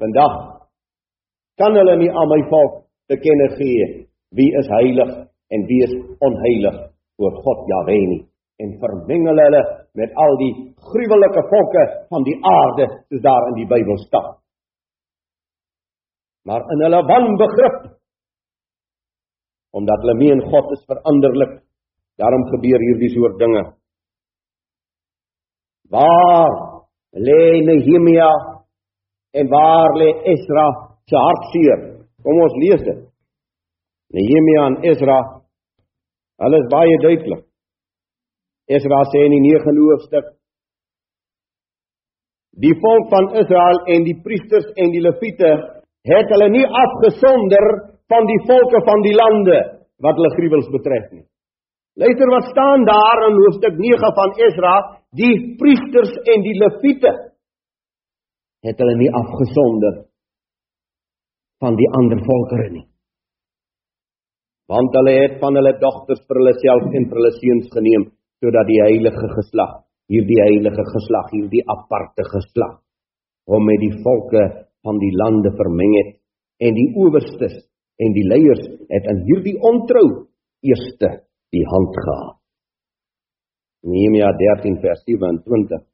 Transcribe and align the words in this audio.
Vandag 0.00 0.60
kan 1.60 1.76
hulle 1.76 1.96
nie 1.96 2.08
aan 2.08 2.28
my 2.32 2.40
volk 2.48 2.86
te 3.08 3.18
kenne 3.20 3.48
gee 3.58 4.08
wie 4.32 4.48
is 4.56 4.68
heilig 4.68 5.12
en 5.52 5.66
wie 5.68 5.82
is 5.84 5.94
onheilig 6.24 6.78
voor 7.16 7.36
God 7.44 7.68
Jahwe 7.68 7.98
nie 8.14 8.22
en 8.64 8.78
vermeng 8.80 9.28
hulle 9.28 9.62
met 9.92 10.16
al 10.24 10.36
die 10.40 10.52
gruwelike 10.88 11.42
volke 11.52 11.84
van 12.08 12.24
die 12.24 12.38
aarde 12.40 12.88
soos 13.08 13.22
daar 13.22 13.48
in 13.52 13.54
die 13.60 13.68
Bybel 13.68 13.98
staan. 14.06 14.36
Maar 16.48 16.64
in 16.72 16.84
hulle 16.86 17.02
wanbegrip 17.04 17.99
omdat 19.76 20.02
hulle 20.02 20.16
meen 20.18 20.40
God 20.50 20.72
is 20.76 20.82
veranderlik, 20.90 21.60
daarom 22.18 22.46
gebeur 22.52 22.82
hierdie 22.86 23.12
soort 23.14 23.38
dinge. 23.38 23.64
Waar 25.90 26.52
lê 27.26 27.42
Nehemia 27.66 28.30
en 29.38 29.50
waar 29.50 29.94
lê 29.98 30.10
Esra 30.34 30.66
se 31.08 31.16
hartseer? 31.16 31.80
Kom 32.22 32.42
ons 32.44 32.58
lees 32.62 32.82
dit. 32.86 33.06
Nehemia 34.14 34.66
en 34.70 34.80
Esra 34.90 35.20
hulle 36.40 36.60
is 36.62 36.68
baie 36.72 36.98
duidelik. 37.04 37.46
Esra 38.70 39.02
sê 39.12 39.26
in 39.26 39.34
die 39.34 39.56
9de 39.58 39.82
hoofstuk 39.86 40.36
Die 42.60 42.74
volk 42.82 43.06
van 43.12 43.28
Israel 43.40 43.78
en 43.94 44.04
die 44.04 44.16
priesters 44.24 44.66
en 44.76 44.90
die 44.92 45.02
leviete 45.02 45.50
het 46.10 46.32
hulle 46.34 46.48
nie 46.50 46.66
afgesonder 46.66 47.66
van 48.10 48.26
die 48.26 48.40
volke 48.48 48.82
van 48.86 49.04
die 49.06 49.14
lande 49.14 49.58
wat 50.02 50.18
hulle 50.18 50.34
gruwels 50.36 50.70
betref 50.72 51.10
nie. 51.14 51.26
Luister 52.00 52.30
wat 52.32 52.46
staan 52.50 52.84
daar 52.88 53.26
in 53.28 53.38
hoofstuk 53.42 53.76
9 53.76 54.12
van 54.18 54.36
Esra, 54.46 54.74
die 55.20 55.34
priesters 55.60 56.12
en 56.32 56.44
die 56.46 56.56
leviete 56.58 57.10
het 58.66 58.78
hulle 58.80 58.96
nie 59.00 59.10
afgesonder 59.22 60.04
van 61.60 61.76
die 61.76 61.88
ander 61.98 62.20
volkere 62.24 62.68
nie. 62.70 62.86
Want 64.70 64.94
hulle 64.96 65.14
het 65.16 65.38
van 65.42 65.56
hulle 65.58 65.74
dogters 65.80 66.22
vir 66.28 66.40
hulle 66.40 66.54
self 66.60 66.94
en 66.94 67.08
vir 67.10 67.20
hulle 67.20 67.32
seuns 67.38 67.70
geneem 67.74 68.06
sodat 68.40 68.68
die 68.70 68.78
heilige 68.80 69.28
geslag, 69.34 69.72
hierdie 70.08 70.38
heilige 70.40 70.84
geslag, 70.94 71.26
hierdie 71.34 71.64
aparte 71.68 72.24
geslag, 72.30 72.78
hom 73.50 73.66
met 73.66 73.82
die 73.82 73.92
volke 74.04 74.44
van 74.86 75.00
die 75.02 75.10
lande 75.12 75.52
vermeng 75.58 75.96
het 75.98 76.14
en 76.64 76.76
die 76.76 76.88
owerstes 76.96 77.58
en 78.00 78.16
die 78.16 78.26
leiers 78.32 78.62
het 78.88 79.08
aan 79.12 79.22
hierdie 79.28 79.56
ontrou 79.70 80.06
eerste 80.64 81.10
die 81.54 81.64
hand 81.72 81.96
gehad. 82.04 82.36
Nehemia 83.90 84.32
13 84.36 84.76
vers 84.82 85.00
27 85.08 85.86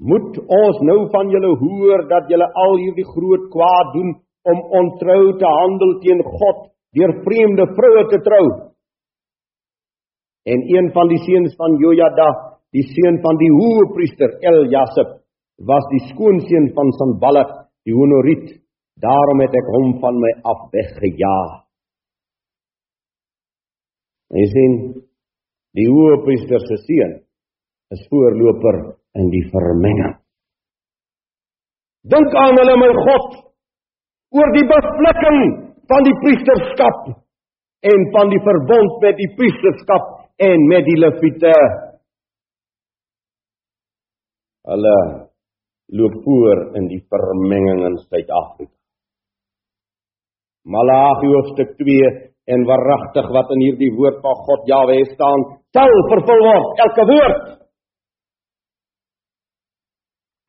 Moet 0.00 0.38
ons 0.40 0.78
nou 0.88 1.00
van 1.12 1.28
julle 1.28 1.50
hoor 1.60 2.06
dat 2.08 2.30
julle 2.32 2.48
al 2.64 2.78
hierdie 2.80 3.04
groot 3.04 3.50
kwaad 3.52 3.90
doen 3.96 4.14
om 4.48 4.62
ontrou 4.80 5.24
te 5.36 5.48
handel 5.58 5.98
teen 6.00 6.22
God 6.24 6.62
deur 6.96 7.12
vreemde 7.26 7.66
vroue 7.76 8.06
te 8.08 8.20
trou? 8.24 8.44
En 10.48 10.64
een 10.72 10.88
van 10.96 11.10
die 11.12 11.20
seuns 11.26 11.52
van 11.60 11.76
Jojada, 11.82 12.30
die 12.72 12.86
seun 12.94 13.20
van 13.20 13.36
die 13.42 13.50
hoëpriester 13.52 14.38
Eljasib, 14.40 15.18
was 15.68 15.84
die 15.92 16.00
skoonseun 16.08 16.70
van 16.72 16.92
Sanballat, 16.96 17.52
die 17.86 17.94
Honoriet. 17.96 18.60
Daarom 19.00 19.40
het 19.40 19.54
ek 19.56 19.68
hom 19.74 19.92
van 20.02 20.18
my 20.20 20.30
af 20.44 20.66
weggejaag. 20.74 21.52
Jy 24.36 24.46
sien, 24.52 24.74
die 25.74 25.86
hoëpriester 25.88 26.62
se 26.66 26.76
seun 26.84 27.14
is 27.94 28.02
voorloper 28.10 28.76
in 29.18 29.30
die 29.32 29.42
vermenging. 29.50 30.18
Dink 32.10 32.36
aan 32.38 32.60
hulle 32.60 32.76
my 32.80 32.90
God 32.98 33.40
oor 34.36 34.52
die 34.54 34.66
bevlekking 34.68 35.40
van 35.90 36.06
die 36.06 36.16
priesterskap 36.22 37.10
en 37.90 38.06
van 38.14 38.30
die 38.30 38.42
verbond 38.46 39.00
met 39.02 39.18
die 39.18 39.30
priesterskap 39.38 40.06
en 40.40 40.68
met 40.70 40.86
die 40.86 40.98
leviete. 41.00 41.56
Hulle 44.70 44.96
loop 45.98 46.16
voor 46.24 46.76
in 46.78 46.88
die 46.88 47.00
vermenging 47.08 47.84
in 47.88 47.96
Suid-Afrika. 48.06 48.72
Malagi 50.70 51.26
hoofstuk 51.26 51.76
2 51.78 52.10
en 52.54 52.66
waaragtig 52.68 53.30
wat 53.34 53.50
in 53.56 53.64
hierdie 53.64 53.92
woord 53.96 54.20
van 54.22 54.42
God 54.46 54.68
Jahwe 54.68 54.98
staan, 55.14 55.46
sal 55.74 55.94
vervul 56.12 56.44
word 56.46 56.84
elke 56.84 57.06
woord 57.10 57.60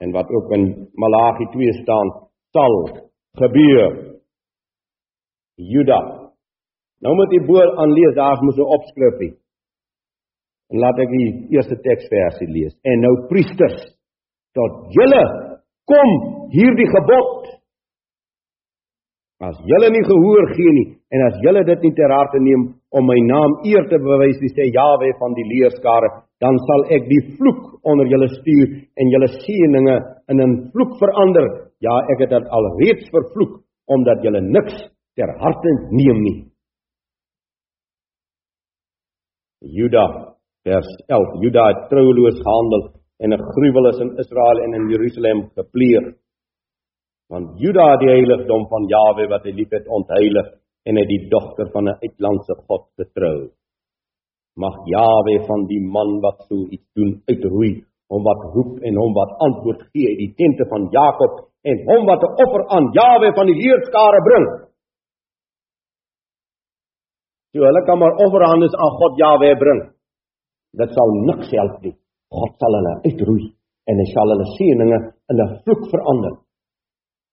en 0.01 0.11
wat 0.11 0.29
ook 0.29 0.51
in 0.57 0.65
Malagi 0.93 1.45
2 1.53 1.73
staan, 1.81 2.09
sal 2.55 2.75
gebeur. 3.37 3.91
Juda. 5.55 5.99
Nou 7.05 7.13
moet 7.17 7.33
jy 7.35 7.41
boel 7.45 7.73
aanlees, 7.83 8.15
daar 8.17 8.41
moet 8.43 8.57
'n 8.57 8.73
opskrifie. 8.77 9.33
En 10.71 10.79
laat 10.79 10.97
ek 10.99 11.09
die 11.09 11.29
eerste 11.55 11.77
teksversie 11.87 12.47
lees. 12.47 12.73
En 12.81 12.99
nou 12.99 13.27
priesters, 13.27 13.79
tot 14.57 14.91
julle 14.95 15.23
kom 15.89 16.09
hierdie 16.53 16.89
gebod. 16.95 17.49
As 19.41 19.57
julle 19.65 19.89
nie 19.89 20.03
gehoor 20.05 20.51
gee 20.53 20.73
nie 20.77 20.89
en 21.11 21.23
as 21.27 21.39
julle 21.43 21.63
dit 21.67 21.87
nie 21.87 21.95
ter 21.97 22.13
harte 22.13 22.39
neem 22.39 22.67
om 22.95 23.07
my 23.07 23.17
naam 23.25 23.55
eer 23.67 23.87
te 23.89 23.97
bewys, 23.99 24.37
sê 24.53 24.67
Jawe 24.69 25.09
van 25.19 25.33
die 25.35 25.47
leerskare, 25.47 26.09
dan 26.43 26.57
sal 26.67 26.85
ek 26.95 27.07
die 27.09 27.21
vloek 27.37 27.81
onder 27.87 28.07
julle 28.11 28.29
stuur 28.31 28.67
en 28.99 29.11
julle 29.13 29.29
seëninge 29.39 29.97
in 30.31 30.41
'n 30.45 30.53
vloek 30.71 30.93
verander. 30.99 31.47
Ja, 31.79 31.95
ek 32.11 32.19
het 32.23 32.29
dit 32.29 32.47
al 32.47 32.65
reeds 32.79 33.09
vervloek 33.09 33.61
omdat 33.87 34.23
julle 34.23 34.41
niks 34.41 34.75
ter 35.15 35.29
harte 35.39 35.71
neem 35.91 36.21
nie. 36.21 36.37
Juda 39.61 40.05
vers 40.63 40.89
11. 41.07 41.41
Juda 41.43 41.67
het 41.67 41.89
trouloos 41.89 42.37
gehandel 42.45 43.00
en 43.23 43.33
'n 43.33 43.45
gruwel 43.53 43.89
is 43.89 43.99
in 44.05 44.11
Israel 44.23 44.57
en 44.63 44.73
in 44.73 44.89
Jerusalem 44.89 45.39
gepleeg. 45.55 46.05
Want 47.29 47.59
Juda 47.59 47.91
het 47.91 47.99
die 47.99 48.13
heiligdom 48.17 48.67
van 48.67 48.83
Jawe 48.87 49.27
wat 49.27 49.43
hy 49.43 49.51
liefhet 49.51 49.87
ontheilig 49.87 50.47
en 50.85 50.95
het 50.97 51.07
die 51.07 51.27
dogter 51.29 51.71
van 51.71 51.87
'n 51.87 51.99
uitlandse 52.01 52.55
god 52.67 52.85
getrou 52.97 53.51
mag 54.55 54.75
Jawe 54.85 55.35
van 55.47 55.65
die 55.67 55.79
man 55.79 56.19
wat 56.21 56.43
so 56.49 56.67
iets 56.67 56.87
doen 56.97 57.21
uitroei 57.29 57.83
hom 58.11 58.25
wat 58.27 58.41
roep 58.53 58.81
en 58.83 58.97
hom 58.99 59.13
wat 59.15 59.37
antwoord 59.47 59.85
gee 59.93 60.09
uit 60.11 60.19
die 60.19 60.33
tente 60.35 60.67
van 60.67 60.89
Jakob 60.91 61.47
en 61.63 61.77
hom 61.87 62.05
wat 62.09 62.23
'n 62.27 62.35
offer 62.43 62.63
aan 62.75 62.91
Jawe 62.99 63.31
van 63.37 63.45
die 63.47 63.55
leerskare 63.55 64.21
bring. 64.27 64.45
So 67.53 67.63
hulle 67.63 67.81
kan 67.85 67.99
maar 67.99 68.19
offerhandes 68.25 68.75
aan 68.75 68.97
God 68.99 69.17
Jawe 69.17 69.55
bring. 69.63 69.81
Dit 70.79 70.89
sal 70.93 71.09
niks 71.29 71.49
help 71.51 71.81
nie. 71.81 71.95
God 72.31 72.53
sal 72.61 72.77
hulle 72.79 72.93
uitroei 73.07 73.49
en 73.91 73.99
hy 73.99 74.07
sal 74.13 74.31
hulle 74.33 74.47
seëninge 74.55 74.99
in 75.31 75.41
'n 75.43 75.53
vloek 75.63 75.83
verander. 75.93 76.33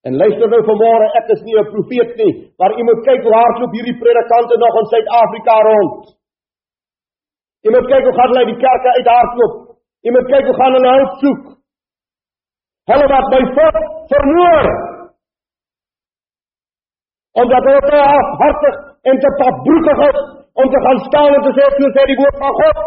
En 0.06 0.16
luister 0.16 0.48
nou 0.48 0.62
vanmôre, 0.70 1.06
ek 1.20 1.31
is 1.34 1.42
nie 1.42 1.59
'n 1.59 1.70
profeet 1.75 2.10
nie, 2.20 2.34
maar 2.59 2.70
jy 2.78 2.84
moet 2.84 3.04
kyk 3.08 3.22
hoe 3.26 3.34
hardloop 3.41 3.72
hierdie 3.76 4.00
predikante 4.03 4.56
nog 4.58 4.75
in 4.81 4.91
Suid-Afrika 4.92 5.54
rond. 5.69 6.19
Jy 7.64 7.70
moet 7.75 7.88
kyk 7.92 8.04
hoe 8.06 8.16
gaan 8.19 8.31
hulle 8.32 8.50
die 8.50 8.62
kerke 8.64 8.91
uithardloop. 8.98 9.54
Jy 10.04 10.10
moet 10.14 10.28
kyk 10.32 10.44
hoe 10.48 10.58
gaan 10.60 10.76
hulle 10.76 10.92
hulp 10.97 11.14
soek. 11.22 11.44
Hulle 12.91 13.06
wat 13.14 13.26
by 13.32 13.42
volk 13.56 13.78
vermoor. 14.12 14.66
Omdat 17.42 17.66
hulle 17.69 17.82
te 17.91 17.98
hartig 18.43 18.76
en 19.11 19.19
te 19.25 19.31
papbroekig 19.40 19.99
is 20.11 20.20
om 20.61 20.70
te 20.75 20.81
gaan 20.87 21.00
staan 21.08 21.34
en 21.34 21.43
te 21.43 21.52
sê 21.58 21.67
so 21.75 21.90
sê 21.96 22.06
die 22.11 22.20
woord 22.23 22.38
van 22.44 22.55
God. 22.62 22.78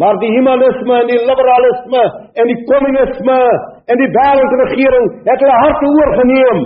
Maar 0.00 0.16
die 0.22 0.30
humanisme 0.32 0.94
en 1.00 1.08
die 1.10 1.20
liberalisme 1.20 2.02
en 2.40 2.46
die 2.48 2.60
kommunisme 2.68 3.40
en 3.92 4.00
die 4.00 4.12
wêreldregering 4.14 5.08
het 5.26 5.42
hulle 5.44 5.58
harte 5.64 5.90
oorgeneem. 5.98 6.62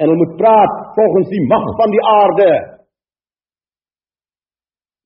En 0.00 0.08
hulle 0.08 0.20
moet 0.22 0.38
praat 0.40 0.78
volgens 0.96 1.28
die 1.28 1.42
mag 1.50 1.66
van 1.80 1.92
die 1.92 2.04
aarde. 2.12 2.48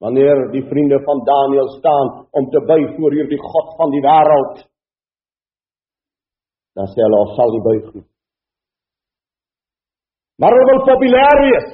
Wanneer 0.05 0.45
die 0.53 0.63
vriende 0.71 1.01
van 1.03 1.25
Daniël 1.25 1.69
staan 1.79 2.13
om 2.31 2.51
te 2.51 2.63
buig 2.69 2.95
voor 2.97 3.19
hierdie 3.19 3.43
God 3.43 3.75
van 3.81 3.91
die 3.91 4.05
wêreld, 4.05 4.63
dan 6.77 6.91
sê 6.93 7.03
hulle 7.03 7.23
ons 7.25 7.35
sal 7.39 7.55
nie 7.57 7.65
buig 7.67 7.87
nie. 7.97 8.07
Maar 10.37 10.53
hulle 10.53 10.71
wil 10.71 10.83
populêr 10.93 11.43
wees. 11.49 11.69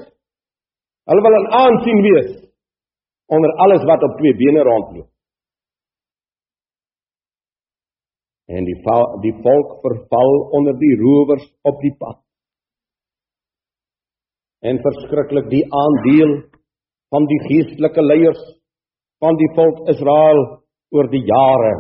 Hulle 1.11 1.23
wil 1.27 1.39
'n 1.39 1.53
aansien 1.63 2.03
wees 2.09 2.31
onder 3.27 3.51
alles 3.65 3.85
wat 3.91 4.03
op 4.03 4.17
twee 4.19 4.35
bene 4.37 4.63
rondloop. 4.63 5.12
En 8.53 8.67
die 8.69 8.77
val, 8.85 9.07
die 9.25 9.33
volk 9.45 9.79
verval 9.85 10.35
onder 10.59 10.77
die 10.77 10.93
rowers 11.01 11.47
op 11.65 11.81
die 11.81 11.95
pad. 11.99 12.23
en 14.63 14.79
verskriklik 14.83 15.49
die 15.51 15.65
aandeel 15.67 16.37
van 17.13 17.27
die 17.31 17.41
geestelike 17.49 18.03
leiers 18.05 18.43
van 19.23 19.39
die 19.39 19.51
volk 19.57 19.83
Israel 19.91 20.43
oor 20.95 21.11
die 21.11 21.23
jare 21.27 21.75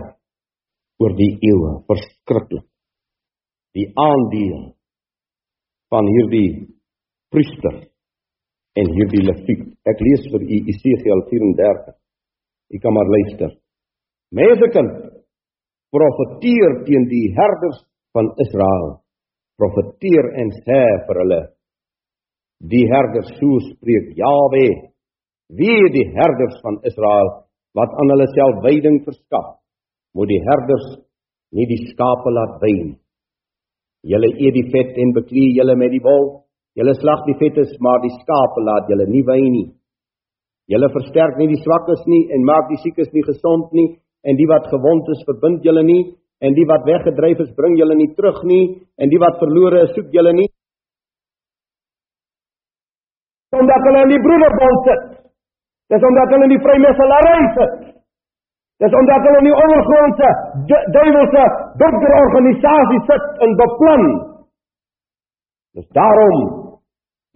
oor 1.02 1.14
die 1.18 1.32
eeue. 1.34 1.72
Verskriklik. 1.90 2.66
Die 3.74 3.88
aandeel 3.98 4.74
van 5.90 6.08
hierdie 6.14 6.50
priester 7.32 7.78
en 8.78 8.90
hierdie 8.96 9.24
leviet. 9.24 9.64
Ek 9.88 10.02
lees 10.02 10.26
vir 10.34 10.44
u 10.44 10.58
Esegiel 10.74 11.24
34 11.30 11.96
u 12.72 12.80
kan 12.82 12.94
maar 12.96 13.10
luister. 13.14 13.56
Mensekind 14.32 15.11
profeteer 15.92 16.78
teen 16.86 17.08
die 17.10 17.26
herders 17.36 17.82
van 18.16 18.30
Israel. 18.44 18.88
Profeteer 19.60 20.30
en 20.42 20.52
sê 20.64 20.82
vir 21.06 21.20
hulle 21.22 21.42
die 22.72 22.84
herders 22.90 23.30
so 23.38 23.58
spreek 23.68 24.12
Jawe 24.18 24.66
wie 25.58 25.80
die 25.96 26.08
herders 26.14 26.60
van 26.64 26.78
Israel 26.88 27.30
wat 27.76 27.94
aan 27.98 28.12
hulle 28.14 28.28
self 28.32 28.60
veiding 28.66 29.00
verskaf 29.06 29.56
moet 30.14 30.30
die 30.30 30.42
herders 30.46 30.86
nie 31.56 31.66
die 31.66 31.80
skape 31.88 32.30
laat 32.30 32.60
vei 32.62 32.76
nie 32.76 32.98
julle 34.14 34.30
eet 34.30 34.56
die 34.58 34.68
vet 34.74 34.94
en 35.02 35.14
beklee 35.16 35.56
julle 35.58 35.74
met 35.78 35.90
die 35.94 36.02
wol 36.06 36.42
julle 36.78 36.94
slag 36.98 37.26
die 37.28 37.38
vetes 37.40 37.74
maar 37.84 38.00
die 38.04 38.14
skape 38.20 38.64
laat 38.64 38.88
julle 38.90 39.06
nie 39.10 39.24
vei 39.26 39.42
nie. 39.42 39.68
Julle 40.70 40.88
versterk 40.94 41.36
nie 41.38 41.50
die 41.50 41.60
swakkes 41.60 42.04
nie 42.08 42.22
en 42.32 42.46
maak 42.48 42.70
die 42.70 42.80
siekes 42.84 43.10
nie 43.12 43.24
gesond 43.26 43.74
nie 43.76 43.88
en 44.22 44.38
die 44.38 44.48
wat 44.50 44.70
gewond 44.70 45.08
is 45.14 45.22
verbind 45.28 45.64
julle 45.66 45.82
nie 45.82 46.02
en 46.42 46.54
die 46.54 46.66
wat 46.66 46.86
weggedryf 46.86 47.40
is 47.44 47.54
bring 47.58 47.78
julle 47.78 47.94
nie 47.98 48.10
terug 48.16 48.42
nie 48.44 48.64
en 48.98 49.10
die 49.10 49.20
wat 49.22 49.38
verlore 49.42 49.84
is 49.86 49.94
soek 49.96 50.10
julle 50.14 50.32
nie 50.32 50.48
omdat 53.60 53.84
hulle 53.86 54.02
in 54.06 54.12
die 54.14 54.24
broederbond 54.26 54.86
sit. 54.88 55.02
Dis 55.92 56.04
omdat 56.08 56.30
hulle 56.32 56.48
in 56.48 56.54
die 56.54 56.64
vrymesselary 56.66 57.40
sit. 57.58 57.74
Dis 58.82 58.96
omdat 59.00 59.26
hulle 59.26 59.42
in 59.42 59.48
die 59.50 59.58
ondergrondse 59.64 60.30
duiwelse 60.96 61.44
burgerorganisasie 61.82 63.02
sit 63.10 63.44
en 63.46 63.56
beplan. 63.60 64.04
Dis 65.76 65.88
daarom 65.98 66.38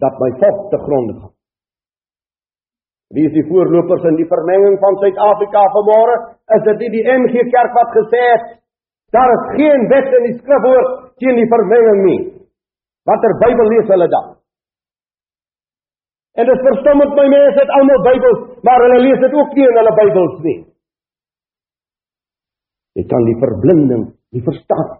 dat 0.03 0.19
my 0.21 0.31
volk 0.41 0.69
te 0.73 0.81
gronde 0.85 1.19
gaan. 1.19 1.36
Wie 3.15 3.23
is 3.23 3.35
die 3.35 3.45
voorlopers 3.47 4.03
in 4.09 4.17
die 4.19 4.27
vermenging 4.27 4.75
van 4.83 4.97
Suid-Afrika 4.99 5.61
vanmôre? 5.75 6.15
Is 6.57 6.63
dit 6.65 6.81
nie 6.83 6.89
die 6.97 7.05
NG 7.07 7.45
Kerk 7.53 7.75
wat 7.77 7.93
gesê 7.95 8.23
het 8.33 8.55
daar 9.15 9.31
is 9.31 9.45
geen 9.55 9.85
wet 9.87 10.09
in 10.17 10.25
die 10.27 10.35
skrifwoord 10.35 10.89
teen 11.23 11.37
die 11.39 11.47
vermenging 11.47 12.01
nie? 12.03 12.19
Watter 13.07 13.37
Bybel 13.39 13.71
lees 13.71 13.87
hulle 13.93 14.09
dan? 14.11 14.33
En 16.37 16.45
dit 16.45 16.65
verstom 16.67 16.99
met 17.01 17.15
my 17.17 17.25
mense 17.31 17.61
het 17.61 17.71
almal 17.77 18.03
Bybels, 18.05 18.41
maar 18.67 18.83
hulle 18.83 18.99
lees 19.05 19.21
dit 19.23 19.37
ook 19.39 19.55
nie 19.55 19.65
in 19.65 19.79
hulle 19.79 19.93
Bybels 20.01 20.35
nie. 20.43 20.57
Jy 22.99 23.05
kan 23.07 23.25
die 23.29 23.37
verblinding 23.41 24.03
nie 24.35 24.43
verstaan. 24.45 24.91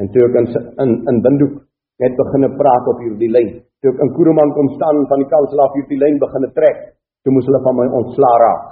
En 0.00 0.12
toe 0.12 0.22
ek 0.28 0.38
in 0.40 0.46
in, 0.84 0.94
in 1.10 1.18
Bindoek 1.24 1.56
net 2.04 2.14
begine 2.20 2.52
praat 2.60 2.86
op 2.92 3.02
hierdie 3.04 3.32
lyn, 3.32 3.50
toe 3.80 3.92
ek 3.92 4.00
in 4.04 4.12
Kuruman 4.16 4.52
kom 4.56 4.68
staan 4.76 5.04
van 5.10 5.22
die 5.22 5.30
kansel 5.32 5.62
af 5.64 5.76
hierdie 5.76 6.00
lyn 6.00 6.18
begine 6.20 6.50
trek, 6.56 6.80
toe 7.24 7.32
moes 7.32 7.48
hulle 7.48 7.62
van 7.64 7.78
my 7.78 7.86
ontslaa 8.00 8.36
raak. 8.44 8.66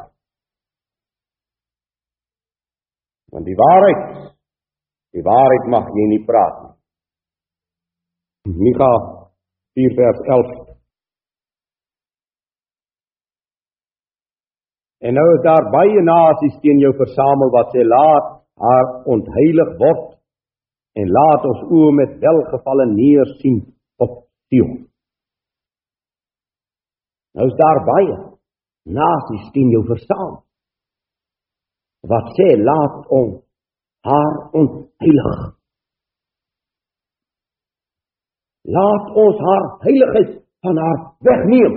Want 3.32 3.44
die 3.49 3.56
waarheid, 3.56 4.02
die 5.16 5.25
waarheid 5.25 5.69
mag 5.72 5.88
jy 5.96 6.06
nie 6.12 6.25
praat 6.28 6.56
nie. 6.64 6.75
Micha 8.64 8.93
4 9.76 9.94
vers 9.96 10.20
11. 10.37 10.55
En 15.08 15.14
nou 15.14 15.26
is 15.37 15.43
daar 15.44 15.69
baie 15.70 16.02
nasies 16.02 16.56
teen 16.62 16.81
jou 16.82 16.90
versamel 16.96 17.52
wat 17.55 17.70
sê 17.75 17.84
laat 17.87 18.31
haar 18.58 18.87
ontheilig 19.14 19.76
word 19.82 20.06
en 20.99 21.12
laat 21.14 21.44
ons 21.46 21.60
oë 21.78 21.93
met 22.00 22.16
welgevalle 22.25 22.88
neer 22.90 23.28
sien 23.38 23.60
op 24.02 24.25
Sion. 24.49 24.88
Nou 27.38 27.46
is 27.46 27.58
daar 27.58 27.81
baie 27.87 28.17
nasies 28.99 29.50
teen 29.55 29.70
jou 29.70 29.85
versamel 29.87 30.40
wat 32.11 32.35
sê 32.38 32.49
laat 32.58 33.06
ons 33.20 33.38
haar 34.08 34.35
ontheilig 34.58 35.38
Laat 38.69 39.12
ons 39.17 39.38
haar 39.40 39.67
heiligheid 39.87 40.32
van 40.67 40.76
haar 40.76 40.99
wegneem. 41.25 41.76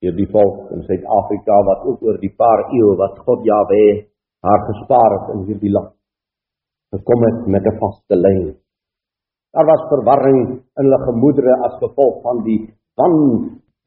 Hier 0.00 0.14
die 0.16 0.28
volk 0.32 0.70
in 0.72 0.84
Suid-Afrika 0.86 1.58
wat 1.66 1.84
ook 1.90 2.06
oor 2.06 2.20
die 2.22 2.32
paar 2.32 2.62
eeue 2.70 2.94
wat 3.00 3.18
God 3.26 3.44
Jahwe 3.44 3.82
haar 4.46 4.64
gespaar 4.70 5.16
het 5.16 5.34
in 5.34 5.44
hierdie 5.50 5.72
land 5.74 5.92
gekom 6.94 7.24
het 7.26 7.46
met 7.52 7.66
'n 7.68 7.78
vaste 7.82 8.16
lyn. 8.16 8.56
Daar 9.56 9.64
was 9.64 9.88
verwarring 9.92 10.40
in 10.50 10.84
hulle 10.84 10.98
gemoedere 11.04 11.54
as 11.66 11.78
gevolg 11.82 12.20
van 12.22 12.42
die 12.44 12.60
van 13.00 13.14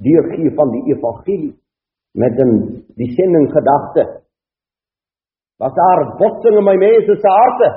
deurgee 0.01 0.53
van 0.57 0.71
die 0.73 0.83
evangelie 0.93 1.53
met 2.21 2.39
'n 2.45 2.51
die 2.99 3.11
sending 3.17 3.47
gedagte. 3.51 4.03
Was 5.61 5.73
daar 5.73 6.15
botsing 6.17 6.57
in 6.57 6.63
my 6.63 6.75
mense 6.75 7.15
se 7.15 7.29
harte? 7.39 7.69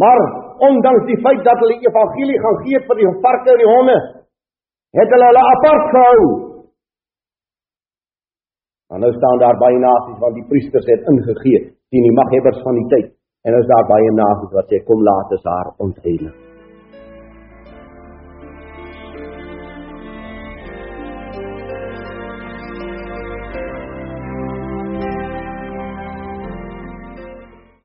Maar 0.00 0.20
ondanks 0.68 1.04
die 1.06 1.20
feit 1.24 1.44
dat 1.44 1.58
hulle 1.62 1.78
evangelie 1.88 2.40
gaan 2.40 2.58
gee 2.64 2.80
vir 2.86 2.96
die 2.96 3.10
varke 3.24 3.50
en 3.50 3.60
die 3.62 3.72
honde, 3.74 3.98
het 4.98 5.08
hulle 5.14 5.26
hulle 5.30 5.44
apart 5.54 5.86
gehou. 5.94 6.22
Maar 8.88 8.98
nou 8.98 9.12
staan 9.12 9.38
daar 9.38 9.58
baie 9.58 9.78
nasies 9.78 10.18
want 10.18 10.34
die 10.34 10.48
priesters 10.50 10.86
het 10.86 11.08
ingegee 11.12 11.60
teen 11.90 12.06
die 12.08 12.18
maghebbers 12.20 12.62
van 12.62 12.74
die 12.74 12.88
tyd. 12.94 13.08
En 13.44 13.52
nou 13.52 13.62
is 13.62 13.72
daar 13.74 13.86
baie 13.94 14.10
nasies 14.12 14.52
wat 14.58 14.68
sê 14.70 14.84
kom 14.84 15.02
laat 15.02 15.32
ons 15.36 15.44
haar 15.44 15.72
ontheilig. 15.78 16.55